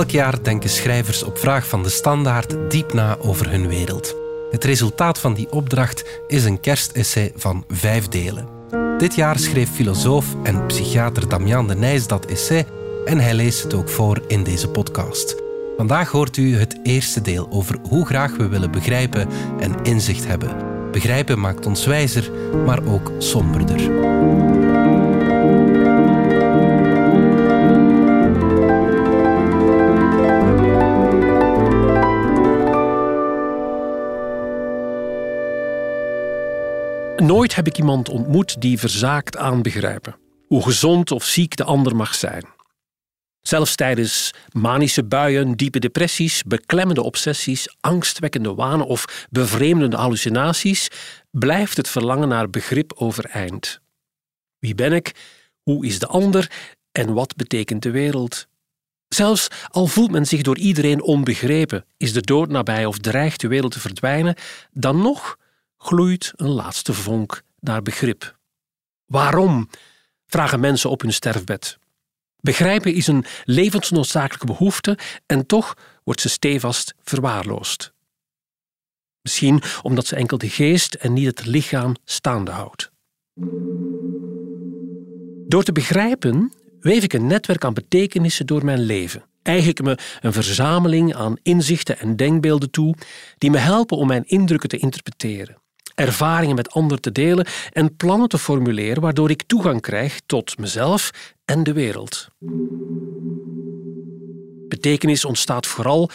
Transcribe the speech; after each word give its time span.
Elk 0.00 0.10
jaar 0.10 0.42
denken 0.42 0.70
schrijvers 0.70 1.22
op 1.22 1.38
vraag 1.38 1.66
van 1.66 1.82
de 1.82 1.88
standaard 1.88 2.56
diep 2.70 2.92
na 2.92 3.16
over 3.18 3.50
hun 3.50 3.68
wereld. 3.68 4.16
Het 4.50 4.64
resultaat 4.64 5.18
van 5.18 5.34
die 5.34 5.52
opdracht 5.52 6.04
is 6.26 6.44
een 6.44 6.60
kerstessay 6.60 7.32
van 7.36 7.64
vijf 7.68 8.08
delen. 8.08 8.48
Dit 8.98 9.14
jaar 9.14 9.38
schreef 9.38 9.70
filosoof 9.70 10.26
en 10.42 10.66
psychiater 10.66 11.28
Damian 11.28 11.68
de 11.68 11.74
Nijs 11.74 12.06
dat 12.06 12.26
essay 12.26 12.66
en 13.04 13.18
hij 13.18 13.34
leest 13.34 13.62
het 13.62 13.74
ook 13.74 13.88
voor 13.88 14.22
in 14.26 14.42
deze 14.42 14.68
podcast. 14.68 15.36
Vandaag 15.76 16.10
hoort 16.10 16.36
u 16.36 16.56
het 16.56 16.78
eerste 16.82 17.20
deel 17.20 17.48
over 17.50 17.78
hoe 17.88 18.06
graag 18.06 18.36
we 18.36 18.48
willen 18.48 18.70
begrijpen 18.70 19.28
en 19.58 19.82
inzicht 19.82 20.26
hebben. 20.26 20.56
Begrijpen 20.92 21.40
maakt 21.40 21.66
ons 21.66 21.86
wijzer, 21.86 22.30
maar 22.66 22.84
ook 22.84 23.12
somberder. 23.18 23.80
Nooit 37.30 37.54
heb 37.54 37.66
ik 37.66 37.78
iemand 37.78 38.08
ontmoet 38.08 38.60
die 38.60 38.78
verzaakt 38.78 39.36
aan 39.36 39.62
begrijpen. 39.62 40.16
Hoe 40.46 40.62
gezond 40.62 41.10
of 41.10 41.24
ziek 41.24 41.56
de 41.56 41.64
ander 41.64 41.96
mag 41.96 42.14
zijn. 42.14 42.44
Zelfs 43.40 43.74
tijdens 43.74 44.34
manische 44.52 45.04
buien, 45.04 45.56
diepe 45.56 45.78
depressies, 45.78 46.42
beklemmende 46.42 47.02
obsessies, 47.02 47.76
angstwekkende 47.80 48.54
wanen 48.54 48.86
of 48.86 49.26
bevreemdende 49.30 49.96
hallucinaties 49.96 50.88
blijft 51.30 51.76
het 51.76 51.88
verlangen 51.88 52.28
naar 52.28 52.50
begrip 52.50 52.92
overeind. 52.96 53.80
Wie 54.58 54.74
ben 54.74 54.92
ik? 54.92 55.14
Hoe 55.62 55.86
is 55.86 55.98
de 55.98 56.06
ander? 56.06 56.50
En 56.92 57.12
wat 57.12 57.36
betekent 57.36 57.82
de 57.82 57.90
wereld? 57.90 58.46
Zelfs 59.08 59.48
al 59.68 59.86
voelt 59.86 60.10
men 60.10 60.26
zich 60.26 60.42
door 60.42 60.58
iedereen 60.58 61.02
onbegrepen, 61.02 61.84
is 61.96 62.12
de 62.12 62.20
dood 62.20 62.48
nabij 62.48 62.86
of 62.86 62.98
dreigt 62.98 63.40
de 63.40 63.48
wereld 63.48 63.72
te 63.72 63.80
verdwijnen, 63.80 64.34
dan 64.72 65.02
nog 65.02 65.38
gloeit 65.82 66.32
een 66.36 66.48
laatste 66.48 66.92
vonk 66.92 67.42
naar 67.60 67.82
begrip. 67.82 68.38
Waarom? 69.06 69.68
vragen 70.26 70.60
mensen 70.60 70.90
op 70.90 71.00
hun 71.00 71.12
sterfbed. 71.12 71.78
Begrijpen 72.40 72.94
is 72.94 73.06
een 73.06 73.24
levensnoodzakelijke 73.44 74.46
behoefte 74.46 74.98
en 75.26 75.46
toch 75.46 75.74
wordt 76.04 76.20
ze 76.20 76.28
stevast 76.28 76.94
verwaarloosd. 77.02 77.92
Misschien 79.22 79.62
omdat 79.82 80.06
ze 80.06 80.16
enkel 80.16 80.38
de 80.38 80.48
geest 80.48 80.94
en 80.94 81.12
niet 81.12 81.26
het 81.26 81.46
lichaam 81.46 81.94
staande 82.04 82.50
houdt. 82.50 82.90
Door 85.46 85.62
te 85.62 85.72
begrijpen 85.72 86.52
weef 86.80 87.02
ik 87.04 87.12
een 87.12 87.26
netwerk 87.26 87.64
aan 87.64 87.74
betekenissen 87.74 88.46
door 88.46 88.64
mijn 88.64 88.80
leven. 88.80 89.24
Eigen 89.42 89.70
ik 89.70 89.82
me 89.82 89.98
een 90.20 90.32
verzameling 90.32 91.14
aan 91.14 91.36
inzichten 91.42 91.98
en 91.98 92.16
denkbeelden 92.16 92.70
toe 92.70 92.94
die 93.38 93.50
me 93.50 93.58
helpen 93.58 93.96
om 93.96 94.06
mijn 94.06 94.26
indrukken 94.26 94.68
te 94.68 94.78
interpreteren 94.78 95.60
ervaringen 96.00 96.56
met 96.56 96.70
anderen 96.70 97.00
te 97.00 97.12
delen 97.12 97.46
en 97.72 97.96
plannen 97.96 98.28
te 98.28 98.38
formuleren 98.38 99.02
waardoor 99.02 99.30
ik 99.30 99.42
toegang 99.42 99.80
krijg 99.80 100.20
tot 100.26 100.58
mezelf 100.58 101.10
en 101.44 101.62
de 101.62 101.72
wereld. 101.72 102.28
Betekenis 104.68 105.24
ontstaat 105.24 105.66
vooral 105.66 106.10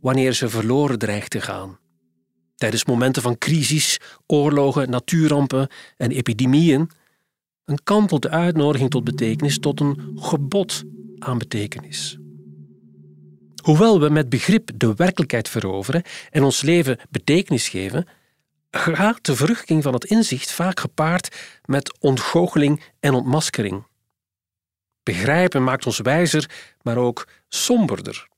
wanneer 0.00 0.32
ze 0.32 0.48
verloren 0.48 0.98
dreigt 0.98 1.30
te 1.30 1.40
gaan. 1.40 1.78
Tijdens 2.56 2.84
momenten 2.84 3.22
van 3.22 3.38
crisis, 3.38 4.00
oorlogen, 4.26 4.90
natuurrampen 4.90 5.68
en 5.96 6.10
epidemieën 6.10 6.90
een 7.64 7.78
kantelt 7.82 8.22
de 8.22 8.30
uitnodiging 8.30 8.90
tot 8.90 9.04
betekenis 9.04 9.58
tot 9.58 9.80
een 9.80 10.12
gebod 10.16 10.82
aan 11.18 11.38
betekenis. 11.38 12.18
Hoewel 13.62 14.00
we 14.00 14.08
met 14.08 14.28
begrip 14.28 14.70
de 14.74 14.94
werkelijkheid 14.94 15.48
veroveren 15.48 16.02
en 16.30 16.42
ons 16.42 16.62
leven 16.62 16.98
betekenis 17.10 17.68
geven, 17.68 18.06
gaat 18.76 19.24
de 19.24 19.36
verrugting 19.36 19.82
van 19.82 19.92
het 19.92 20.04
inzicht 20.04 20.52
vaak 20.52 20.80
gepaard 20.80 21.36
met 21.64 21.98
ontgoocheling 22.00 22.82
en 23.00 23.14
ontmaskering. 23.14 23.86
Begrijpen 25.02 25.64
maakt 25.64 25.86
ons 25.86 25.98
wijzer, 25.98 26.50
maar 26.82 26.96
ook 26.96 27.28
somberder. 27.48 28.28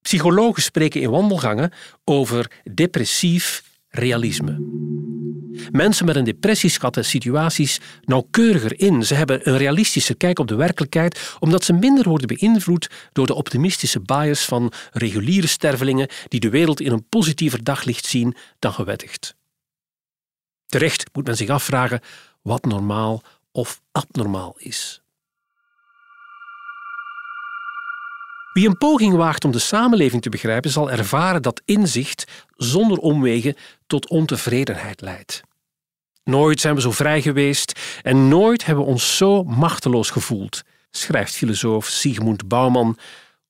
Psychologen 0.00 0.62
spreken 0.62 1.00
in 1.00 1.10
wandelgangen 1.10 1.72
over 2.04 2.50
depressief 2.74 3.62
realisme. 3.88 4.80
Mensen 5.70 6.06
met 6.06 6.16
een 6.16 6.24
depressie 6.24 6.70
schatten 6.70 7.04
situaties 7.04 7.80
nauwkeuriger 8.04 8.80
in. 8.80 9.02
Ze 9.02 9.14
hebben 9.14 9.48
een 9.48 9.56
realistische 9.56 10.14
kijk 10.14 10.38
op 10.38 10.48
de 10.48 10.54
werkelijkheid, 10.54 11.36
omdat 11.38 11.64
ze 11.64 11.72
minder 11.72 12.08
worden 12.08 12.26
beïnvloed 12.26 12.90
door 13.12 13.26
de 13.26 13.34
optimistische 13.34 14.00
bias 14.00 14.44
van 14.44 14.72
reguliere 14.92 15.46
stervelingen 15.46 16.08
die 16.28 16.40
de 16.40 16.50
wereld 16.50 16.80
in 16.80 16.92
een 16.92 17.08
positiever 17.08 17.64
daglicht 17.64 18.06
zien 18.06 18.34
dan 18.58 18.72
gewettigd. 18.72 19.34
Terecht 20.72 21.10
moet 21.12 21.26
men 21.26 21.36
zich 21.36 21.48
afvragen 21.48 22.00
wat 22.42 22.64
normaal 22.64 23.22
of 23.50 23.80
abnormaal 23.90 24.54
is. 24.58 25.02
Wie 28.52 28.68
een 28.68 28.78
poging 28.78 29.14
waagt 29.14 29.44
om 29.44 29.50
de 29.50 29.58
samenleving 29.58 30.22
te 30.22 30.28
begrijpen, 30.28 30.70
zal 30.70 30.90
ervaren 30.90 31.42
dat 31.42 31.62
inzicht 31.64 32.44
zonder 32.56 32.98
omwegen 32.98 33.56
tot 33.86 34.08
ontevredenheid 34.08 35.00
leidt. 35.00 35.42
Nooit 36.24 36.60
zijn 36.60 36.74
we 36.74 36.80
zo 36.80 36.90
vrij 36.90 37.22
geweest 37.22 37.80
en 38.02 38.28
nooit 38.28 38.64
hebben 38.64 38.84
we 38.84 38.90
ons 38.90 39.16
zo 39.16 39.42
machteloos 39.42 40.10
gevoeld, 40.10 40.62
schrijft 40.90 41.34
filosoof 41.34 41.86
Sigmund 41.86 42.48
Bauman 42.48 42.98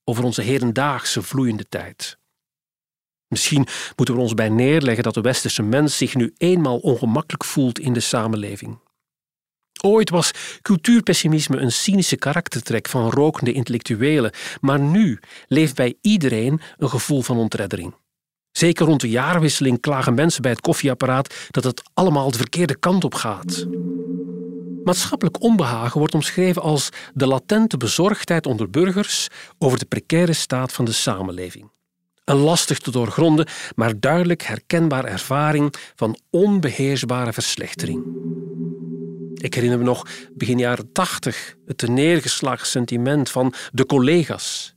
over 0.03 0.23
onze 0.23 0.41
hedendaagse 0.41 1.21
vloeiende 1.21 1.65
tijd. 1.69 2.17
Misschien 3.33 3.67
moeten 3.95 4.15
we 4.15 4.21
ons 4.21 4.33
bij 4.33 4.49
neerleggen 4.49 5.03
dat 5.03 5.13
de 5.13 5.21
westerse 5.21 5.63
mens 5.63 5.97
zich 5.97 6.15
nu 6.15 6.33
eenmaal 6.37 6.77
ongemakkelijk 6.77 7.43
voelt 7.43 7.79
in 7.79 7.93
de 7.93 7.99
samenleving. 7.99 8.79
Ooit 9.81 10.09
was 10.09 10.31
cultuurpessimisme 10.61 11.57
een 11.57 11.71
cynische 11.71 12.15
karaktertrek 12.15 12.87
van 12.87 13.09
rokende 13.09 13.51
intellectuelen, 13.51 14.31
maar 14.61 14.79
nu 14.79 15.19
leeft 15.47 15.75
bij 15.75 15.95
iedereen 16.01 16.61
een 16.77 16.89
gevoel 16.89 17.21
van 17.21 17.37
ontreddering. 17.37 17.95
Zeker 18.51 18.85
rond 18.85 19.01
de 19.01 19.09
jaarwisseling 19.09 19.79
klagen 19.79 20.13
mensen 20.13 20.41
bij 20.41 20.51
het 20.51 20.61
koffieapparaat 20.61 21.47
dat 21.51 21.63
het 21.63 21.81
allemaal 21.93 22.31
de 22.31 22.37
verkeerde 22.37 22.79
kant 22.79 23.03
op 23.03 23.15
gaat. 23.15 23.67
Maatschappelijk 24.83 25.41
onbehagen 25.41 25.99
wordt 25.99 26.13
omschreven 26.13 26.61
als 26.61 26.89
de 27.13 27.27
latente 27.27 27.77
bezorgdheid 27.77 28.45
onder 28.45 28.69
burgers 28.69 29.27
over 29.57 29.79
de 29.79 29.85
precaire 29.85 30.33
staat 30.33 30.73
van 30.73 30.85
de 30.85 30.91
samenleving. 30.91 31.72
Een 32.25 32.37
lastig 32.37 32.79
te 32.79 32.91
doorgronden, 32.91 33.47
maar 33.75 33.99
duidelijk 33.99 34.41
herkenbare 34.41 35.07
ervaring 35.07 35.73
van 35.95 36.19
onbeheersbare 36.29 37.33
verslechtering. 37.33 38.03
Ik 39.33 39.53
herinner 39.53 39.77
me 39.77 39.83
nog 39.83 40.07
begin 40.33 40.57
jaren 40.57 40.91
tachtig 40.91 41.55
het 41.65 41.87
neergeslagen 41.87 42.67
sentiment 42.67 43.29
van 43.29 43.53
de 43.71 43.85
collega's, 43.85 44.75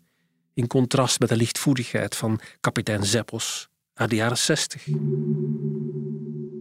in 0.54 0.66
contrast 0.66 1.20
met 1.20 1.28
de 1.28 1.36
lichtvoetigheid 1.36 2.16
van 2.16 2.40
kapitein 2.60 3.04
Zeppos 3.04 3.68
uit 3.94 4.10
de 4.10 4.16
jaren 4.16 4.38
zestig. 4.38 4.86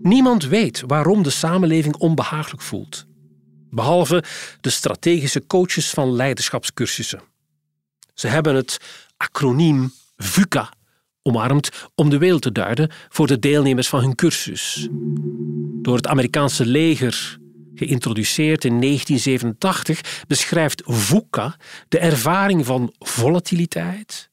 Niemand 0.02 0.46
weet 0.46 0.84
waarom 0.88 1.24
de 1.24 1.30
samenleving 1.30 1.96
onbehagelijk 1.96 2.62
voelt, 2.62 3.06
behalve 3.70 4.24
de 4.62 4.70
strategische 4.70 5.48
coaches 5.48 5.90
van 5.90 6.16
leiderschapscursussen. 6.16 7.22
Ze 8.14 8.28
hebben 8.28 8.56
het 8.56 8.78
acroniem 9.18 9.94
VUCA 10.18 10.74
omarmd 11.28 11.70
om 11.96 12.10
de 12.10 12.18
wereld 12.18 12.42
te 12.42 12.52
duiden 12.52 12.92
voor 13.10 13.28
de 13.28 13.40
deelnemers 13.40 13.88
van 13.90 14.02
hun 14.02 14.16
cursus. 14.16 14.88
Door 15.82 15.96
het 15.96 16.08
Amerikaanse 16.08 16.66
leger 16.66 17.38
geïntroduceerd 17.76 18.66
in 18.66 18.82
1987 18.82 20.26
beschrijft 20.28 20.82
VUCA 20.86 21.58
de 21.88 22.00
ervaring 22.00 22.66
van 22.66 22.94
volatiliteit, 23.00 24.30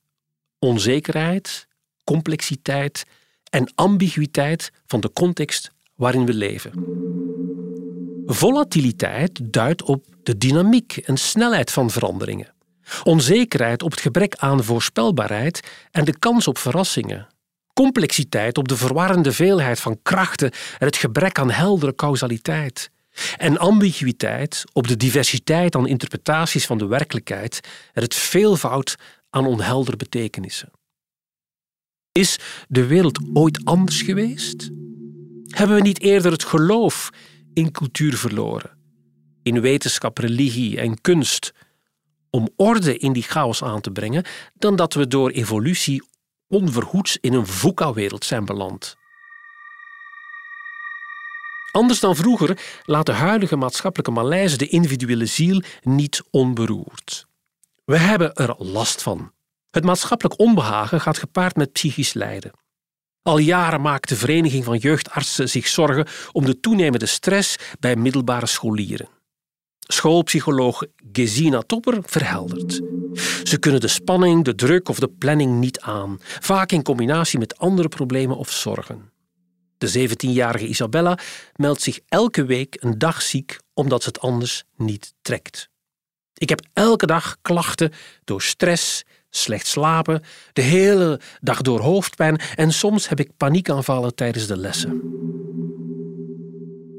onzekerheid, 0.59 1.69
complexiteit 2.05 3.05
en 3.51 3.73
ambiguïteit 3.75 4.73
van 4.87 5.01
de 5.01 5.13
context 5.13 5.71
waarin 5.95 6.27
we 6.27 6.35
leven. 6.35 6.73
Volatiliteit 8.27 9.53
duidt 9.53 9.83
op 9.83 10.07
de 10.23 10.39
dynamiek 10.39 10.97
en 10.97 11.17
snelheid 11.17 11.71
van 11.71 11.91
veranderingen. 11.91 12.55
Onzekerheid 13.03 13.83
op 13.83 13.91
het 13.91 14.01
gebrek 14.01 14.37
aan 14.37 14.65
voorspelbaarheid 14.65 15.61
en 15.91 16.05
de 16.05 16.19
kans 16.19 16.49
op 16.49 16.59
verrassingen. 16.59 17.27
Complexiteit 17.73 18.59
op 18.59 18.69
de 18.69 18.77
verwarrende 18.77 19.33
veelheid 19.33 19.81
van 19.81 19.99
krachten 20.03 20.51
en 20.79 20.87
het 20.87 20.97
gebrek 20.97 21.39
aan 21.39 21.51
heldere 21.51 21.95
causaliteit. 21.95 22.91
En 23.37 23.59
ambiguïteit 23.59 24.65
op 24.73 24.89
de 24.89 24.97
diversiteit 24.97 25.75
aan 25.75 25.87
interpretaties 25.87 26.67
van 26.67 26.79
de 26.79 26.87
werkelijkheid 26.87 27.61
en 27.93 28.03
het 28.03 28.15
veelvoud 28.15 28.97
aan 29.31 29.47
onheldere 29.47 29.97
betekenissen. 29.97 30.71
Is 32.13 32.39
de 32.69 32.87
wereld 32.87 33.21
ooit 33.33 33.65
anders 33.65 34.03
geweest? 34.03 34.71
Hebben 35.47 35.77
we 35.77 35.83
niet 35.83 36.01
eerder 36.01 36.33
het 36.33 36.45
geloof 36.45 37.11
in 37.55 37.71
cultuur 37.71 38.17
verloren? 38.17 38.71
In 39.43 39.61
wetenschap, 39.61 40.19
religie 40.19 40.81
en 40.81 41.01
kunst, 41.01 41.53
om 42.33 42.49
orde 42.57 42.99
in 42.99 43.13
die 43.13 43.23
chaos 43.23 43.63
aan 43.63 43.81
te 43.81 43.91
brengen 43.91 44.25
dan 44.55 44.77
dat 44.77 44.95
we 44.95 45.07
door 45.07 45.31
evolutie 45.31 46.03
onverhoeds 46.49 47.19
in 47.21 47.33
een 47.33 47.47
VUCA-wereld 47.47 48.25
zijn 48.25 48.45
beland. 48.45 48.97
Anders 51.73 52.01
dan 52.01 52.17
vroeger 52.17 52.81
laat 52.85 53.07
de 53.07 53.13
huidige 53.13 53.57
maatschappelijke 53.57 54.13
malaise 54.13 54.57
de 54.57 54.69
individuele 54.69 55.27
ziel 55.27 55.63
niet 55.83 56.23
onberoerd. 56.31 57.27
We 57.85 57.97
hebben 57.97 58.35
er 58.35 58.55
last 58.59 59.03
van. 59.03 59.33
Het 59.71 59.85
maatschappelijk 59.85 60.39
onbehagen 60.41 61.01
gaat 61.01 61.19
gepaard 61.19 61.57
met 61.57 61.73
psychisch 61.73 62.13
lijden. 62.13 62.53
Al 63.23 63.39
jaren 63.39 63.81
maakt 63.81 64.09
de 64.09 64.17
Vereniging 64.17 64.65
van 64.65 64.77
Jeugdartsen 64.77 65.49
zich 65.49 65.69
zorgen 65.69 66.07
om 66.33 66.45
de 66.45 66.61
toenemende 66.61 67.07
stress 67.07 67.57
bij 67.81 67.97
middelbare 67.97 68.47
scholieren. 68.47 69.09
Schoolpsycholoog 69.87 70.85
Gesina 71.13 71.61
Topper 71.61 71.99
verheldert. 72.03 72.81
Ze 73.43 73.59
kunnen 73.59 73.81
de 73.81 73.89
spanning, 73.89 74.45
de 74.45 74.55
druk 74.55 74.89
of 74.89 74.99
de 74.99 75.09
planning 75.09 75.59
niet 75.59 75.81
aan, 75.81 76.19
vaak 76.21 76.73
in 76.73 76.83
combinatie 76.83 77.39
met 77.39 77.59
andere 77.59 77.89
problemen 77.89 78.37
of 78.37 78.51
zorgen. 78.51 79.11
De 79.79 80.09
17-jarige 80.09 80.67
Isabella 80.67 81.19
meldt 81.57 81.83
zich 81.83 82.01
elke 82.09 82.45
week 82.45 82.77
een 82.81 82.99
dag 82.99 83.23
ziek 83.23 83.59
omdat 83.75 84.03
ze 84.03 84.09
het 84.09 84.21
anders 84.21 84.65
niet 84.77 85.15
trekt. 85.23 85.69
Ik 86.35 86.49
heb 86.49 86.61
elke 86.73 87.07
dag 87.07 87.37
klachten 87.43 87.93
door 88.25 88.43
stress, 88.43 89.05
slecht 89.31 89.67
slapen, 89.67 90.23
de 90.53 90.63
hele 90.63 91.21
dag 91.41 91.61
door 91.61 91.81
hoofdpijn 91.81 92.41
en 92.55 92.73
soms 92.73 93.09
heb 93.09 93.21
ik 93.21 93.37
paniekaanvallen 93.37 94.15
tijdens 94.15 94.47
de 94.47 94.57
lessen. 94.57 95.01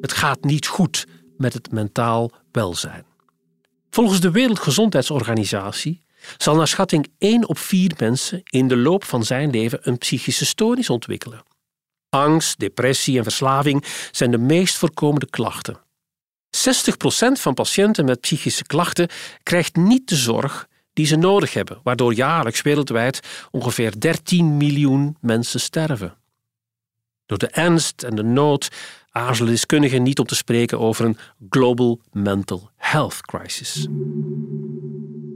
Het 0.02 0.12
gaat 0.12 0.44
niet 0.44 0.68
goed 0.68 1.06
met 1.44 1.54
het 1.54 1.72
mentaal 1.72 2.32
welzijn. 2.52 3.06
Volgens 3.90 4.20
de 4.20 4.32
Wereldgezondheidsorganisatie 4.32 6.02
zal 6.38 6.56
naar 6.56 6.68
schatting 6.68 7.12
1 7.18 7.48
op 7.48 7.58
4 7.58 7.92
mensen 7.98 8.42
in 8.44 8.68
de 8.68 8.78
loop 8.78 9.04
van 9.04 9.24
zijn 9.24 9.50
leven 9.50 9.80
een 9.82 9.98
psychische 9.98 10.46
stoornis 10.46 10.90
ontwikkelen. 10.90 11.44
Angst, 12.10 12.60
depressie 12.60 13.18
en 13.18 13.24
verslaving 13.24 13.86
zijn 14.12 14.32
de 14.32 14.38
meest 14.38 14.76
voorkomende 14.76 15.30
klachten. 15.30 15.78
60% 15.78 15.80
van 17.32 17.54
patiënten 17.54 18.06
met 18.06 18.20
psychische 18.20 18.64
klachten 18.64 19.10
krijgt 19.44 19.76
niet 19.76 20.10
de 20.10 20.16
zorg 20.16 20.68
die 20.94 21.06
ze 21.06 21.16
nodig 21.16 21.54
hebben, 21.54 21.80
waardoor 21.84 22.14
jaarlijks 22.14 22.62
wereldwijd 22.62 23.20
ongeveer 23.52 24.00
13 24.00 24.58
miljoen 24.58 25.18
mensen 25.22 25.60
sterven. 25.60 26.18
Door 27.26 27.38
de 27.38 27.48
ernst 27.48 28.04
en 28.04 28.16
de 28.16 28.24
nood 28.24 28.70
aarzelen 29.14 29.52
deskundigen 29.52 30.04
niet 30.04 30.20
om 30.20 30.26
te 30.26 30.36
spreken 30.36 30.80
over 30.80 31.06
een 31.06 31.18
global 31.50 32.00
mental 32.12 32.70
health 32.76 33.22
crisis. 33.22 33.88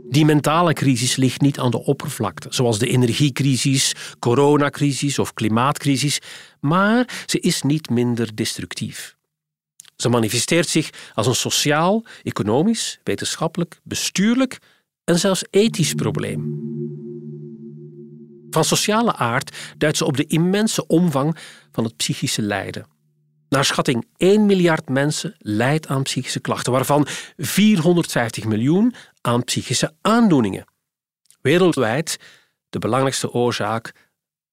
Die 0.10 0.26
mentale 0.26 0.74
crisis 0.74 1.16
ligt 1.16 1.42
niet 1.42 1.60
aan 1.60 1.72
de 1.72 1.84
oppervlakte, 1.84 2.48
zoals 2.52 2.80
de 2.80 2.88
energiecrisis, 2.88 3.96
coronacrisis 4.20 5.20
of 5.20 5.34
klimaatcrisis, 5.34 6.20
maar 6.60 7.10
ze 7.26 7.40
is 7.40 7.62
niet 7.62 7.90
minder 7.90 8.36
destructief. 8.36 9.16
Ze 9.96 10.10
manifesteert 10.10 10.68
zich 10.68 10.90
als 11.14 11.28
een 11.28 11.36
sociaal, 11.36 12.06
economisch, 12.24 13.00
wetenschappelijk, 13.04 13.80
bestuurlijk 13.84 14.58
en 15.04 15.20
zelfs 15.20 15.44
ethisch 15.50 15.94
probleem. 15.94 16.42
Van 18.50 18.64
sociale 18.64 19.16
aard 19.16 19.56
duidt 19.78 19.98
ze 19.98 20.06
op 20.06 20.18
de 20.18 20.26
immense 20.28 20.88
omvang 20.88 21.38
van 21.72 21.84
het 21.84 21.98
psychische 21.98 22.42
lijden. 22.42 22.97
Naar 23.50 23.66
schatting 23.66 24.08
1 24.18 24.46
miljard 24.46 24.90
mensen 24.90 25.36
lijdt 25.38 25.88
aan 25.88 26.04
psychische 26.04 26.40
klachten, 26.40 26.72
waarvan 26.72 27.08
450 27.38 28.46
miljoen 28.46 28.94
aan 29.22 29.44
psychische 29.44 29.94
aandoeningen. 30.02 30.66
Wereldwijd 31.42 32.20
de 32.70 32.80
belangrijkste 32.80 33.32
oorzaak 33.32 33.94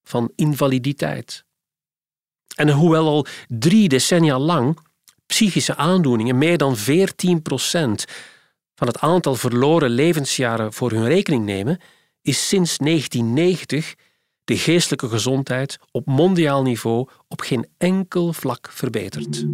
van 0.03 0.31
invaliditeit. 0.35 1.45
En 2.55 2.69
hoewel 2.69 3.07
al 3.07 3.25
drie 3.47 3.89
decennia 3.89 4.39
lang 4.39 4.79
psychische 5.25 5.75
aandoeningen 5.75 6.37
meer 6.37 6.57
dan 6.57 6.77
14 6.77 7.41
procent 7.41 8.05
van 8.75 8.87
het 8.87 8.99
aantal 8.99 9.35
verloren 9.35 9.89
levensjaren 9.89 10.73
voor 10.73 10.91
hun 10.91 11.07
rekening 11.07 11.45
nemen, 11.45 11.79
is 12.21 12.47
sinds 12.47 12.77
1990 12.77 13.95
de 14.45 14.57
geestelijke 14.57 15.09
gezondheid 15.09 15.77
op 15.91 16.05
mondiaal 16.05 16.61
niveau 16.61 17.09
op 17.27 17.41
geen 17.41 17.67
enkel 17.77 18.33
vlak 18.33 18.69
verbeterd. 18.71 19.45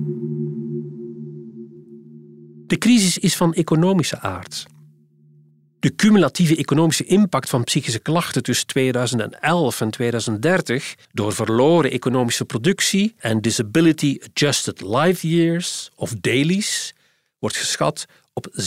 De 2.68 2.78
crisis 2.78 3.18
is 3.18 3.36
van 3.36 3.54
economische 3.54 4.20
aard. 4.20 4.66
De 5.80 5.96
cumulatieve 5.96 6.56
economische 6.56 7.06
impact 7.06 7.50
van 7.50 7.64
psychische 7.64 8.00
klachten 8.00 8.44
tussen 8.44 8.68
2011 8.68 9.82
en 9.82 9.92
2030 9.92 10.96
door 11.12 11.34
verloren 11.34 11.92
economische 11.92 12.46
productie 12.46 13.16
en 13.18 13.42
disability 13.42 14.18
adjusted 14.30 14.82
life 14.82 15.28
years 15.28 15.90
of 15.96 16.14
dailies 16.20 16.94
wordt 17.40 17.58
geschat 17.58 18.06
op 18.34 18.48
16.300 18.52 18.60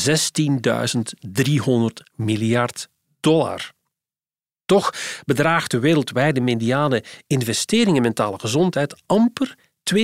miljard 2.14 2.88
dollar. 3.20 3.73
Toch 4.66 4.92
bedraagt 5.24 5.70
de 5.70 5.78
wereldwijde 5.78 6.40
mediane 6.40 7.04
investering 7.26 7.96
in 7.96 8.02
mentale 8.02 8.38
gezondheid 8.38 9.02
amper 9.06 9.56
2,5 9.94 10.00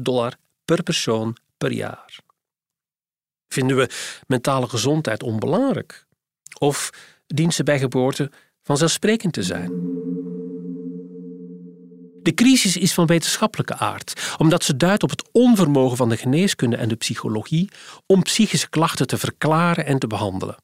dollar 0.00 0.34
per 0.64 0.82
persoon 0.82 1.36
per 1.56 1.72
jaar. 1.72 2.18
Vinden 3.48 3.76
we 3.76 3.88
mentale 4.26 4.68
gezondheid 4.68 5.22
onbelangrijk? 5.22 6.06
Of 6.58 6.90
dient 7.26 7.54
ze 7.54 7.62
bij 7.62 7.78
geboorte 7.78 8.30
vanzelfsprekend 8.62 9.32
te 9.32 9.42
zijn? 9.42 9.94
De 12.22 12.34
crisis 12.34 12.76
is 12.76 12.94
van 12.94 13.06
wetenschappelijke 13.06 13.76
aard, 13.76 14.34
omdat 14.38 14.64
ze 14.64 14.76
duidt 14.76 15.02
op 15.02 15.10
het 15.10 15.28
onvermogen 15.32 15.96
van 15.96 16.08
de 16.08 16.16
geneeskunde 16.16 16.76
en 16.76 16.88
de 16.88 16.96
psychologie 16.96 17.70
om 18.06 18.22
psychische 18.22 18.68
klachten 18.68 19.06
te 19.06 19.18
verklaren 19.18 19.86
en 19.86 19.98
te 19.98 20.06
behandelen. 20.06 20.56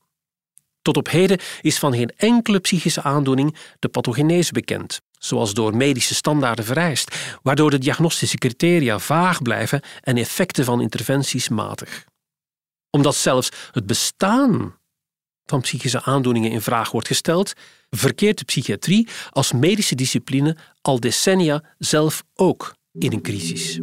Tot 0.82 0.96
op 0.96 1.08
heden 1.08 1.38
is 1.60 1.78
van 1.78 1.94
geen 1.94 2.12
enkele 2.16 2.58
psychische 2.58 3.02
aandoening 3.02 3.56
de 3.78 3.88
pathogenese 3.88 4.52
bekend, 4.52 5.00
zoals 5.18 5.54
door 5.54 5.76
medische 5.76 6.14
standaarden 6.14 6.64
vereist, 6.64 7.16
waardoor 7.42 7.70
de 7.70 7.78
diagnostische 7.78 8.36
criteria 8.36 8.98
vaag 8.98 9.42
blijven 9.42 9.80
en 10.00 10.16
effecten 10.16 10.64
van 10.64 10.80
interventies 10.80 11.48
matig. 11.48 12.04
Omdat 12.90 13.14
zelfs 13.14 13.48
het 13.70 13.86
bestaan 13.86 14.76
van 15.44 15.60
psychische 15.60 16.02
aandoeningen 16.02 16.50
in 16.50 16.62
vraag 16.62 16.90
wordt 16.90 17.06
gesteld, 17.06 17.52
verkeert 17.90 18.38
de 18.38 18.44
psychiatrie 18.44 19.08
als 19.30 19.52
medische 19.52 19.94
discipline 19.94 20.56
al 20.80 21.00
decennia 21.00 21.62
zelf 21.78 22.22
ook 22.34 22.74
in 22.92 23.12
een 23.12 23.22
crisis. 23.22 23.80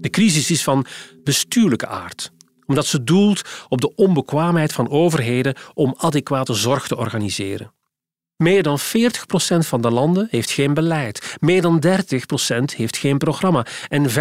De 0.00 0.10
crisis 0.10 0.50
is 0.50 0.62
van 0.62 0.86
bestuurlijke 1.24 1.86
aard, 1.86 2.32
omdat 2.66 2.86
ze 2.86 3.04
doelt 3.04 3.42
op 3.68 3.80
de 3.80 3.94
onbekwaamheid 3.94 4.72
van 4.72 4.90
overheden 4.90 5.54
om 5.74 5.94
adequate 5.96 6.54
zorg 6.54 6.86
te 6.86 6.96
organiseren. 6.96 7.72
Meer 8.36 8.62
dan 8.62 8.78
40% 8.80 8.82
van 9.58 9.80
de 9.80 9.90
landen 9.90 10.26
heeft 10.30 10.50
geen 10.50 10.74
beleid, 10.74 11.36
meer 11.40 11.62
dan 11.62 11.84
30% 11.86 11.90
heeft 12.76 12.96
geen 12.96 13.18
programma 13.18 13.66
en 13.88 14.10
25% 14.10 14.12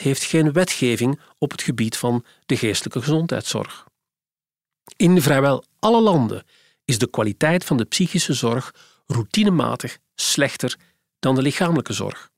heeft 0.00 0.22
geen 0.22 0.52
wetgeving 0.52 1.20
op 1.38 1.50
het 1.50 1.62
gebied 1.62 1.96
van 1.96 2.24
de 2.46 2.56
geestelijke 2.56 3.00
gezondheidszorg. 3.00 3.86
In 4.96 5.22
vrijwel 5.22 5.64
alle 5.78 6.00
landen 6.00 6.44
is 6.84 6.98
de 6.98 7.10
kwaliteit 7.10 7.64
van 7.64 7.76
de 7.76 7.84
psychische 7.84 8.32
zorg 8.32 8.74
routinematig 9.06 9.98
slechter 10.14 10.76
dan 11.18 11.34
de 11.34 11.42
lichamelijke 11.42 11.92
zorg. 11.92 12.30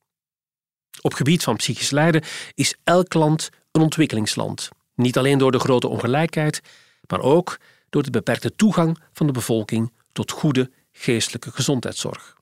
Op 1.00 1.14
gebied 1.14 1.42
van 1.42 1.56
psychisch 1.56 1.90
lijden 1.90 2.24
is 2.54 2.74
elk 2.84 3.14
land 3.14 3.50
een 3.72 3.82
ontwikkelingsland. 3.82 4.68
Niet 4.94 5.18
alleen 5.18 5.38
door 5.38 5.52
de 5.52 5.58
grote 5.58 5.88
ongelijkheid, 5.88 6.60
maar 7.08 7.20
ook 7.20 7.58
door 7.90 8.02
de 8.02 8.10
beperkte 8.10 8.56
toegang 8.56 8.98
van 9.12 9.26
de 9.26 9.32
bevolking 9.32 9.92
tot 10.12 10.30
goede 10.30 10.70
geestelijke 10.92 11.50
gezondheidszorg. 11.50 12.36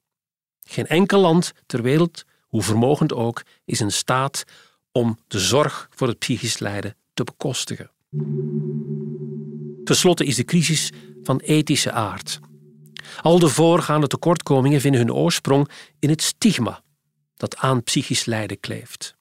Geen 0.62 0.86
enkel 0.86 1.20
land 1.20 1.52
ter 1.66 1.82
wereld, 1.82 2.24
hoe 2.48 2.62
vermogend 2.62 3.12
ook, 3.12 3.42
is 3.64 3.80
in 3.80 3.92
staat 3.92 4.44
om 4.92 5.18
de 5.28 5.38
zorg 5.38 5.88
voor 5.90 6.08
het 6.08 6.18
psychisch 6.18 6.58
lijden 6.58 6.96
te 7.14 7.24
bekostigen. 7.24 7.90
Ten 9.84 9.96
slotte 9.96 10.24
is 10.24 10.36
de 10.36 10.44
crisis 10.44 10.90
van 11.22 11.38
ethische 11.38 11.92
aard. 11.92 12.40
Al 13.22 13.38
de 13.38 13.48
voorgaande 13.48 14.06
tekortkomingen 14.06 14.80
vinden 14.80 15.00
hun 15.00 15.12
oorsprong 15.12 15.68
in 15.98 16.08
het 16.10 16.22
stigma 16.22 16.82
dat 17.36 17.56
aan 17.56 17.82
psychisch 17.82 18.24
lijden 18.24 18.60
kleeft. 18.60 19.16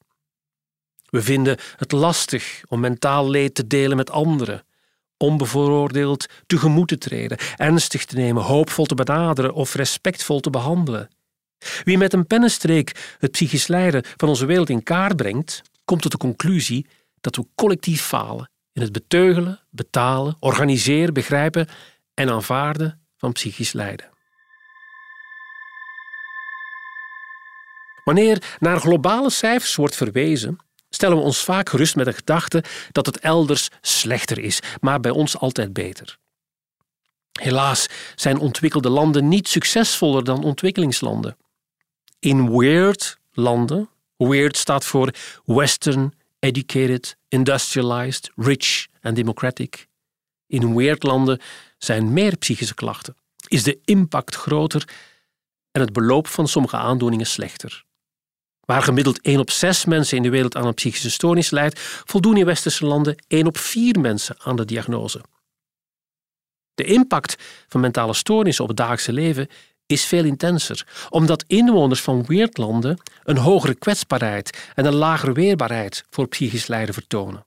We 1.12 1.22
vinden 1.22 1.58
het 1.76 1.92
lastig 1.92 2.62
om 2.68 2.80
mentaal 2.80 3.30
leed 3.30 3.56
te 3.56 3.68
delen 3.68 3.98
met 3.98 4.10
anderen, 4.10 4.64
onbevooroordeeld 5.18 6.26
tegemoet 6.48 6.88
te 6.88 6.98
treden, 6.98 7.38
ernstig 7.56 8.06
te 8.06 8.16
nemen, 8.16 8.44
hoopvol 8.44 8.86
te 8.86 8.96
benaderen 8.96 9.54
of 9.54 9.74
respectvol 9.74 10.40
te 10.40 10.50
behandelen. 10.50 11.10
Wie 11.84 11.98
met 11.98 12.14
een 12.14 12.28
pennenstreek 12.28 13.16
het 13.20 13.32
psychisch 13.32 13.68
lijden 13.68 14.04
van 14.18 14.30
onze 14.30 14.46
wereld 14.46 14.70
in 14.70 14.84
kaart 14.84 15.16
brengt, 15.16 15.62
komt 15.86 16.02
tot 16.02 16.12
de 16.12 16.18
conclusie 16.18 16.88
dat 17.22 17.36
we 17.36 17.46
collectief 17.56 18.02
falen 18.02 18.50
in 18.74 18.82
het 18.82 18.92
beteugelen, 18.92 19.60
betalen, 19.70 20.36
organiseren, 20.40 21.14
begrijpen 21.14 21.68
en 22.14 22.30
aanvaarden 22.30 23.02
van 23.18 23.32
psychisch 23.32 23.74
lijden. 23.74 24.10
Wanneer 28.04 28.58
naar 28.60 28.80
globale 28.80 29.30
cijfers 29.30 29.76
wordt 29.76 29.96
verwezen, 29.96 30.58
stellen 30.94 31.18
we 31.18 31.24
ons 31.24 31.44
vaak 31.44 31.70
gerust 31.70 31.96
met 31.96 32.06
de 32.06 32.14
gedachte 32.14 32.64
dat 32.92 33.06
het 33.06 33.20
elders 33.20 33.70
slechter 33.82 34.40
is, 34.40 34.60
maar 34.80 35.00
bij 35.00 35.12
ons 35.12 35.38
altijd 35.38 35.74
beter. 35.74 36.20
Helaas 37.40 37.88
zijn 38.16 38.38
ontwikkelde 38.38 38.90
landen 38.90 39.28
niet 39.28 39.48
succesvoller 39.48 40.24
dan 40.24 40.44
ontwikkelingslanden. 40.44 41.38
In 42.20 42.58
weird 42.58 43.18
landen, 43.32 43.90
weird 44.18 44.58
staat 44.58 44.86
voor 44.86 45.14
Western, 45.46 46.14
educated, 46.40 47.18
industrialized, 47.28 48.32
rich 48.36 48.88
en 49.00 49.14
democratic. 49.14 49.88
In 50.48 50.76
weird 50.76 51.04
landen 51.04 51.40
zijn 51.78 52.14
meer 52.14 52.38
psychische 52.38 52.76
klachten, 52.76 53.16
is 53.48 53.64
de 53.64 53.80
impact 53.86 54.36
groter 54.36 54.88
en 55.72 55.82
het 55.82 55.94
beloop 55.94 56.28
van 56.28 56.48
sommige 56.48 56.78
aandoeningen 56.78 57.28
slechter. 57.28 57.86
Waar 58.72 58.84
gemiddeld 58.84 59.22
1 59.22 59.40
op 59.40 59.50
6 59.50 59.86
mensen 59.86 60.18
in 60.18 60.24
de 60.24 60.30
wereld 60.30 60.56
aan 60.56 60.66
een 60.66 60.74
psychische 60.74 61.12
stoornis 61.12 61.50
lijdt, 61.50 61.80
voldoen 62.06 62.38
in 62.38 62.46
westerse 62.46 62.86
landen 62.86 63.24
1 63.28 63.48
op 63.48 63.58
4 63.58 64.00
mensen 64.00 64.36
aan 64.40 64.56
de 64.56 64.66
diagnose. 64.66 65.22
De 66.74 66.84
impact 66.84 67.36
van 67.68 67.82
mentale 67.82 68.14
stoornissen 68.14 68.64
op 68.64 68.70
het 68.70 68.78
dagelijkse 68.78 69.14
leven 69.14 69.48
is 69.86 70.06
veel 70.06 70.24
intenser, 70.24 70.88
omdat 71.10 71.44
inwoners 71.48 72.02
van 72.02 72.26
weerdlanden 72.26 73.02
een 73.24 73.38
hogere 73.38 73.76
kwetsbaarheid 73.76 74.72
en 74.76 74.86
een 74.86 74.96
lagere 74.96 75.32
weerbaarheid 75.32 76.04
voor 76.10 76.28
psychisch 76.28 76.68
lijden 76.68 76.94
vertonen. 76.94 77.46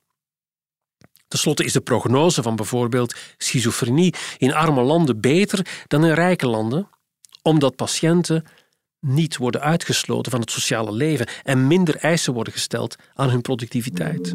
Ten 1.28 1.38
slotte 1.38 1.64
is 1.64 1.72
de 1.72 1.80
prognose 1.80 2.42
van 2.42 2.56
bijvoorbeeld 2.56 3.14
schizofrenie 3.36 4.14
in 4.38 4.54
arme 4.54 4.82
landen 4.82 5.20
beter 5.20 5.84
dan 5.86 6.04
in 6.04 6.12
rijke 6.12 6.46
landen, 6.46 6.88
omdat 7.42 7.76
patiënten 7.76 8.44
niet 9.04 9.36
worden 9.36 9.60
uitgesloten 9.60 10.30
van 10.30 10.40
het 10.40 10.50
sociale 10.50 10.92
leven 10.92 11.26
en 11.42 11.66
minder 11.66 11.96
eisen 11.96 12.32
worden 12.32 12.52
gesteld 12.52 12.96
aan 13.14 13.30
hun 13.30 13.40
productiviteit. 13.40 14.34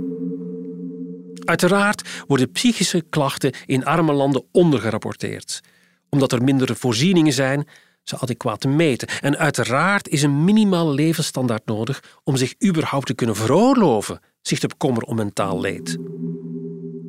Uiteraard 1.45 2.23
worden 2.27 2.51
psychische 2.51 3.03
klachten 3.09 3.53
in 3.65 3.85
arme 3.85 4.13
landen 4.13 4.45
ondergerapporteerd, 4.51 5.61
omdat 6.09 6.31
er 6.31 6.43
minder 6.43 6.75
voorzieningen 6.75 7.33
zijn 7.33 7.67
ze 8.03 8.17
adequaat 8.19 8.59
te 8.59 8.67
meten. 8.67 9.07
En 9.21 9.37
uiteraard 9.37 10.07
is 10.07 10.23
een 10.23 10.43
minimale 10.43 10.93
levensstandaard 10.93 11.65
nodig 11.65 12.03
om 12.23 12.37
zich 12.37 12.53
überhaupt 12.65 13.05
te 13.05 13.13
kunnen 13.13 13.35
veroorloven 13.35 14.19
zich 14.41 14.59
te 14.59 14.67
bekommeren 14.67 15.07
om 15.07 15.15
mentaal 15.15 15.59
leed. 15.59 15.97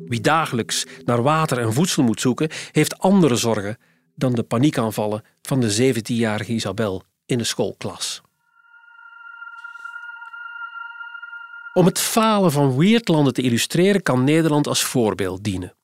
Wie 0.05 0.21
dagelijks 0.21 0.85
naar 1.05 1.21
water 1.21 1.57
en 1.57 1.73
voedsel 1.73 2.03
moet 2.03 2.21
zoeken, 2.21 2.49
heeft 2.71 2.99
andere 2.99 3.35
zorgen 3.35 3.77
dan 4.15 4.33
de 4.33 4.43
paniekaanvallen 4.43 5.23
van 5.41 5.59
de 5.59 5.93
17-jarige 5.93 6.51
Isabel 6.51 7.03
in 7.31 7.37
de 7.37 7.43
schoolklas. 7.43 8.21
Om 11.73 11.85
het 11.85 11.99
falen 11.99 12.51
van 12.51 12.77
weerdlanden 12.77 13.33
te 13.33 13.41
illustreren 13.41 14.03
kan 14.03 14.23
Nederland 14.23 14.67
als 14.67 14.83
voorbeeld 14.83 15.43
dienen. 15.43 15.75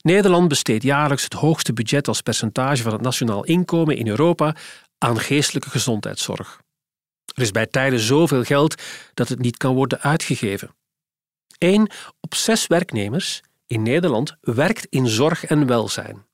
Nederland 0.00 0.48
besteedt 0.48 0.82
jaarlijks 0.82 1.24
het 1.24 1.32
hoogste 1.32 1.72
budget 1.72 2.08
als 2.08 2.20
percentage 2.20 2.82
van 2.82 2.92
het 2.92 3.00
nationaal 3.00 3.44
inkomen 3.44 3.96
in 3.96 4.08
Europa 4.08 4.56
aan 4.98 5.18
geestelijke 5.18 5.70
gezondheidszorg. 5.70 6.60
Er 7.34 7.42
is 7.42 7.50
bij 7.50 7.66
tijden 7.66 8.00
zoveel 8.00 8.44
geld 8.44 8.82
dat 9.14 9.28
het 9.28 9.38
niet 9.38 9.56
kan 9.56 9.74
worden 9.74 10.00
uitgegeven. 10.00 10.74
Eén 11.58 11.90
op 12.20 12.34
zes 12.34 12.66
werknemers 12.66 13.40
in 13.66 13.82
Nederland 13.82 14.36
werkt 14.40 14.86
in 14.90 15.06
zorg 15.06 15.44
en 15.44 15.66
welzijn. 15.66 16.27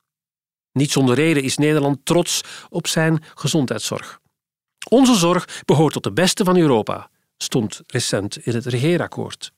Niet 0.75 0.91
zonder 0.91 1.15
reden 1.15 1.43
is 1.43 1.57
Nederland 1.57 1.97
trots 2.03 2.41
op 2.69 2.87
zijn 2.87 3.23
gezondheidszorg. 3.35 4.19
Onze 4.89 5.15
zorg 5.15 5.61
behoort 5.65 5.93
tot 5.93 6.03
de 6.03 6.11
beste 6.11 6.43
van 6.43 6.57
Europa, 6.57 7.09
stond 7.37 7.81
recent 7.87 8.37
in 8.37 8.53
het 8.53 8.65
regeerakkoord. 8.65 9.51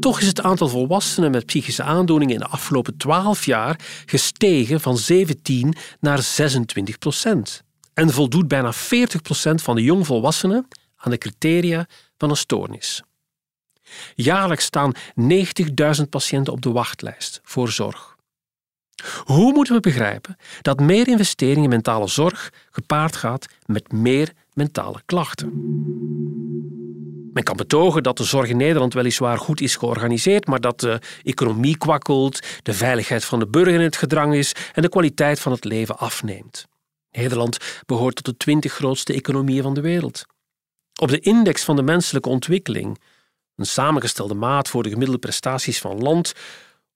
Toch 0.00 0.20
is 0.20 0.26
het 0.26 0.42
aantal 0.42 0.68
volwassenen 0.68 1.30
met 1.30 1.46
psychische 1.46 1.82
aandoeningen 1.82 2.34
in 2.34 2.40
de 2.40 2.46
afgelopen 2.46 2.96
12 2.96 3.44
jaar 3.44 3.80
gestegen 4.06 4.80
van 4.80 4.98
17 4.98 5.74
naar 6.00 6.22
26 6.22 6.98
procent. 6.98 7.62
En 7.94 8.10
voldoet 8.10 8.48
bijna 8.48 8.72
40 8.72 9.22
procent 9.22 9.62
van 9.62 9.74
de 9.74 9.82
jongvolwassenen 9.82 10.68
aan 10.96 11.10
de 11.10 11.18
criteria 11.18 11.86
van 12.18 12.30
een 12.30 12.36
stoornis. 12.36 13.02
Jaarlijks 14.14 14.64
staan 14.64 14.94
90.000 15.20 16.08
patiënten 16.10 16.52
op 16.52 16.62
de 16.62 16.70
wachtlijst 16.70 17.40
voor 17.42 17.68
zorg. 17.68 18.17
Hoe 19.24 19.52
moeten 19.52 19.74
we 19.74 19.80
begrijpen 19.80 20.36
dat 20.62 20.80
meer 20.80 21.08
investering 21.08 21.62
in 21.62 21.68
mentale 21.68 22.08
zorg 22.08 22.52
gepaard 22.70 23.16
gaat 23.16 23.46
met 23.66 23.92
meer 23.92 24.32
mentale 24.52 25.02
klachten? 25.06 25.52
Men 27.32 27.42
kan 27.42 27.56
betogen 27.56 28.02
dat 28.02 28.16
de 28.16 28.24
zorg 28.24 28.48
in 28.48 28.56
Nederland 28.56 28.94
weliswaar 28.94 29.38
goed 29.38 29.60
is 29.60 29.76
georganiseerd, 29.76 30.46
maar 30.46 30.60
dat 30.60 30.80
de 30.80 31.00
economie 31.22 31.76
kwakkelt, 31.76 32.46
de 32.62 32.74
veiligheid 32.74 33.24
van 33.24 33.38
de 33.38 33.46
burger 33.46 33.74
in 33.74 33.80
het 33.80 33.96
gedrang 33.96 34.34
is 34.34 34.52
en 34.72 34.82
de 34.82 34.88
kwaliteit 34.88 35.40
van 35.40 35.52
het 35.52 35.64
leven 35.64 35.98
afneemt. 35.98 36.66
Nederland 37.10 37.56
behoort 37.86 38.14
tot 38.14 38.24
de 38.24 38.36
twintig 38.36 38.72
grootste 38.72 39.12
economieën 39.12 39.62
van 39.62 39.74
de 39.74 39.80
wereld. 39.80 40.26
Op 41.00 41.08
de 41.08 41.20
index 41.20 41.64
van 41.64 41.76
de 41.76 41.82
menselijke 41.82 42.28
ontwikkeling, 42.28 42.98
een 43.56 43.66
samengestelde 43.66 44.34
maat 44.34 44.68
voor 44.68 44.82
de 44.82 44.88
gemiddelde 44.88 45.20
prestaties 45.20 45.78
van 45.78 46.02
land, 46.02 46.32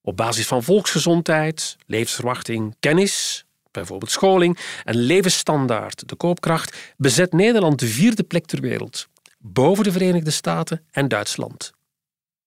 op 0.03 0.17
basis 0.17 0.47
van 0.47 0.63
volksgezondheid, 0.63 1.77
levensverwachting, 1.87 2.77
kennis, 2.81 3.45
bijvoorbeeld 3.71 4.11
scholing 4.11 4.59
en 4.85 4.95
levensstandaard, 4.95 6.09
de 6.09 6.17
koopkracht, 6.17 6.95
bezet 6.97 7.33
Nederland 7.33 7.79
de 7.79 7.87
vierde 7.87 8.23
plek 8.23 8.47
ter 8.47 8.61
wereld 8.61 9.11
boven 9.43 9.85
de 9.85 9.93
Verenigde 9.93 10.31
Staten 10.31 10.85
en 10.91 11.09
Duitsland. 11.09 11.73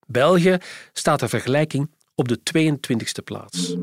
België 0.08 0.58
staat 0.94 1.20
ter 1.20 1.30
vergelijking 1.30 1.90
op 2.16 2.28
de 2.28 2.40
22e 2.40 3.24
plaats. 3.24 3.76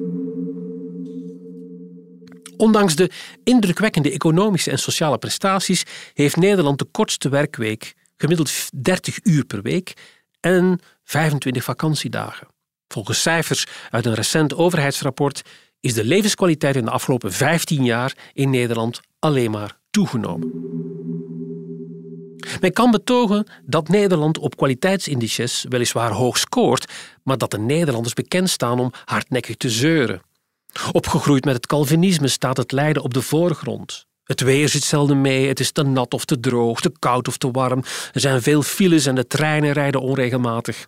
Ondanks 2.56 2.96
de 2.96 3.10
indrukwekkende 3.44 4.10
economische 4.10 4.70
en 4.70 4.78
sociale 4.78 5.18
prestaties 5.18 5.84
heeft 6.14 6.36
Nederland 6.36 6.78
de 6.78 6.84
kortste 6.84 7.28
werkweek, 7.28 7.94
gemiddeld 8.16 8.70
30 8.74 9.18
uur 9.22 9.44
per 9.44 9.62
week 9.62 9.92
en 10.40 10.80
25 11.04 11.64
vakantiedagen. 11.64 12.48
Volgens 12.92 13.22
cijfers 13.22 13.66
uit 13.90 14.06
een 14.06 14.14
recent 14.14 14.54
overheidsrapport 14.54 15.42
is 15.80 15.94
de 15.94 16.04
levenskwaliteit 16.04 16.76
in 16.76 16.84
de 16.84 16.90
afgelopen 16.90 17.32
15 17.32 17.84
jaar 17.84 18.16
in 18.32 18.50
Nederland 18.50 19.00
alleen 19.18 19.50
maar 19.50 19.78
toegenomen. 19.90 20.50
Men 22.60 22.72
kan 22.72 22.90
betogen 22.90 23.46
dat 23.64 23.88
Nederland 23.88 24.38
op 24.38 24.56
kwaliteitsindices 24.56 25.66
weliswaar 25.68 26.10
hoog 26.10 26.38
scoort, 26.38 26.92
maar 27.22 27.38
dat 27.38 27.50
de 27.50 27.58
Nederlanders 27.58 28.14
bekend 28.14 28.50
staan 28.50 28.80
om 28.80 28.92
hardnekkig 29.04 29.56
te 29.56 29.70
zeuren. 29.70 30.22
Opgegroeid 30.92 31.44
met 31.44 31.54
het 31.54 31.66
Calvinisme 31.66 32.28
staat 32.28 32.56
het 32.56 32.72
lijden 32.72 33.02
op 33.02 33.14
de 33.14 33.22
voorgrond. 33.22 34.06
Het 34.24 34.40
weer 34.40 34.68
zit 34.68 34.82
zelden 34.82 35.20
mee, 35.20 35.48
het 35.48 35.60
is 35.60 35.72
te 35.72 35.82
nat 35.82 36.14
of 36.14 36.24
te 36.24 36.40
droog, 36.40 36.80
te 36.80 36.92
koud 36.98 37.28
of 37.28 37.36
te 37.36 37.50
warm. 37.50 37.82
Er 38.12 38.20
zijn 38.20 38.42
veel 38.42 38.62
files 38.62 39.06
en 39.06 39.14
de 39.14 39.26
treinen 39.26 39.72
rijden 39.72 40.00
onregelmatig. 40.00 40.86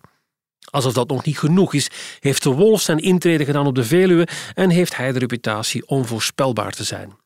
Alsof 0.65 0.93
dat 0.93 1.09
nog 1.09 1.25
niet 1.25 1.39
genoeg 1.39 1.73
is, 1.73 1.89
heeft 2.19 2.43
de 2.43 2.49
wolf 2.49 2.81
zijn 2.81 2.99
intrede 2.99 3.45
gedaan 3.45 3.67
op 3.67 3.75
de 3.75 3.83
Veluwe 3.83 4.27
en 4.53 4.69
heeft 4.69 4.95
hij 4.95 5.11
de 5.11 5.19
reputatie 5.19 5.87
onvoorspelbaar 5.87 6.71
te 6.71 6.83
zijn. 6.83 7.17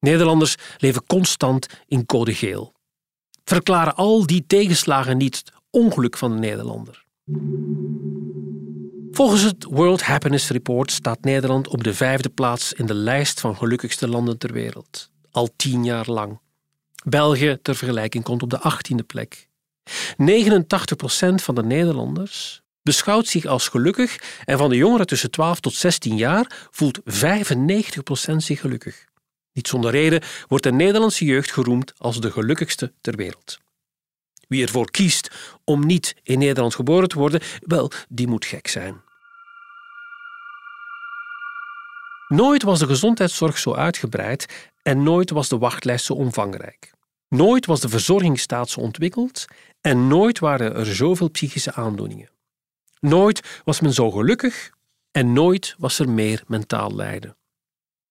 Nederlanders 0.00 0.54
leven 0.76 1.06
constant 1.06 1.66
in 1.86 2.06
code 2.06 2.34
geel 2.34 2.76
verklaren 3.48 3.94
al 3.94 4.26
die 4.26 4.44
tegenslagen 4.46 5.16
niet 5.16 5.36
het 5.36 5.52
ongeluk 5.70 6.16
van 6.16 6.32
de 6.32 6.38
Nederlander. 6.38 7.04
Volgens 9.10 9.42
het 9.42 9.64
World 9.64 10.02
Happiness 10.02 10.48
Report 10.48 10.90
staat 10.90 11.20
Nederland 11.20 11.68
op 11.68 11.84
de 11.84 11.94
vijfde 11.94 12.28
plaats 12.28 12.72
in 12.72 12.86
de 12.86 12.94
lijst 12.94 13.40
van 13.40 13.56
gelukkigste 13.56 14.08
landen 14.08 14.38
ter 14.38 14.52
wereld, 14.52 15.10
al 15.30 15.48
tien 15.56 15.84
jaar 15.84 16.10
lang. 16.10 16.40
België, 17.04 17.58
ter 17.62 17.76
vergelijking, 17.76 18.24
komt 18.24 18.42
op 18.42 18.50
de 18.50 18.58
achttiende 18.58 19.02
plek. 19.02 19.47
89% 20.16 21.34
van 21.34 21.54
de 21.54 21.62
Nederlanders 21.62 22.62
beschouwt 22.82 23.26
zich 23.26 23.44
als 23.44 23.68
gelukkig 23.68 24.16
en 24.44 24.58
van 24.58 24.70
de 24.70 24.76
jongeren 24.76 25.06
tussen 25.06 25.30
12 25.30 25.60
tot 25.60 25.74
16 25.74 26.16
jaar 26.16 26.68
voelt 26.70 27.00
95% 27.00 27.02
zich 28.36 28.60
gelukkig. 28.60 29.04
Niet 29.52 29.68
zonder 29.68 29.90
reden 29.90 30.22
wordt 30.46 30.64
de 30.64 30.72
Nederlandse 30.72 31.24
jeugd 31.24 31.52
geroemd 31.52 31.92
als 31.96 32.20
de 32.20 32.30
gelukkigste 32.30 32.92
ter 33.00 33.16
wereld. 33.16 33.58
Wie 34.48 34.62
ervoor 34.62 34.90
kiest 34.90 35.30
om 35.64 35.86
niet 35.86 36.14
in 36.22 36.38
Nederland 36.38 36.74
geboren 36.74 37.08
te 37.08 37.18
worden, 37.18 37.40
wel, 37.60 37.90
die 38.08 38.26
moet 38.26 38.44
gek 38.44 38.68
zijn. 38.68 39.00
Nooit 42.28 42.62
was 42.62 42.78
de 42.78 42.86
gezondheidszorg 42.86 43.58
zo 43.58 43.74
uitgebreid 43.74 44.70
en 44.82 45.02
nooit 45.02 45.30
was 45.30 45.48
de 45.48 45.58
wachtlijst 45.58 46.04
zo 46.04 46.12
omvangrijk. 46.12 46.92
Nooit 47.28 47.66
was 47.66 47.80
de 47.80 47.88
verzorgingsstaat 47.88 48.70
zo 48.70 48.80
ontwikkeld 48.80 49.44
en 49.80 50.06
nooit 50.06 50.38
waren 50.38 50.74
er 50.74 50.94
zoveel 50.94 51.30
psychische 51.30 51.74
aandoeningen. 51.74 52.30
Nooit 53.00 53.60
was 53.64 53.80
men 53.80 53.92
zo 53.92 54.10
gelukkig 54.10 54.70
en 55.10 55.32
nooit 55.32 55.74
was 55.78 55.98
er 55.98 56.08
meer 56.08 56.42
mentaal 56.46 56.94
lijden. 56.94 57.36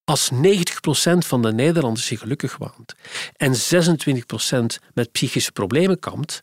Als 0.04 0.30
90% 0.34 0.38
van 1.18 1.42
de 1.42 1.54
Nederlanders 1.54 2.06
zich 2.06 2.20
gelukkig 2.20 2.58
waant 2.58 2.96
en 3.36 3.54
26% 3.56 4.84
met 4.94 5.12
psychische 5.12 5.52
problemen 5.52 6.00
kampt, 6.00 6.42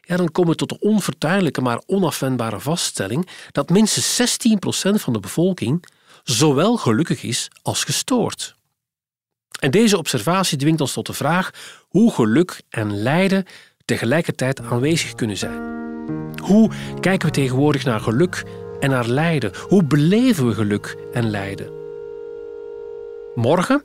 ja, 0.00 0.16
dan 0.16 0.32
komen 0.32 0.50
we 0.50 0.56
tot 0.56 0.68
de 0.68 0.78
onvertuinlijke 0.78 1.60
maar 1.60 1.82
onafwendbare 1.86 2.60
vaststelling 2.60 3.28
dat 3.52 3.70
minstens 3.70 4.38
16% 4.40 5.00
van 5.00 5.12
de 5.12 5.20
bevolking 5.20 5.86
zowel 6.24 6.76
gelukkig 6.76 7.22
is 7.22 7.50
als 7.62 7.84
gestoord. 7.84 8.55
En 9.58 9.70
deze 9.70 9.98
observatie 9.98 10.58
dwingt 10.58 10.80
ons 10.80 10.92
tot 10.92 11.06
de 11.06 11.12
vraag 11.12 11.50
hoe 11.88 12.12
geluk 12.12 12.60
en 12.68 13.02
lijden 13.02 13.44
tegelijkertijd 13.84 14.62
aanwezig 14.62 15.14
kunnen 15.14 15.36
zijn. 15.36 15.74
Hoe 16.42 16.70
kijken 17.00 17.28
we 17.28 17.34
tegenwoordig 17.34 17.84
naar 17.84 18.00
geluk 18.00 18.44
en 18.80 18.90
naar 18.90 19.06
lijden? 19.06 19.52
Hoe 19.68 19.84
beleven 19.84 20.46
we 20.46 20.54
geluk 20.54 20.96
en 21.12 21.30
lijden? 21.30 21.70
Morgen 23.34 23.82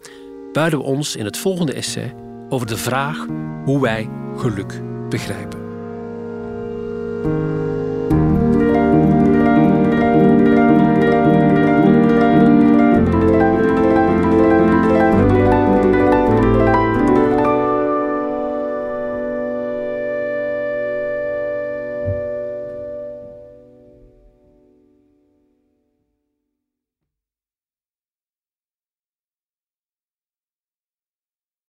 buiden 0.53 0.79
we 0.79 0.85
ons 0.85 1.15
in 1.15 1.25
het 1.25 1.37
volgende 1.37 1.73
essay 1.73 2.15
over 2.49 2.67
de 2.67 2.77
vraag 2.77 3.25
hoe 3.65 3.81
wij 3.81 4.09
geluk 4.37 4.81
begrijpen. 5.09 5.59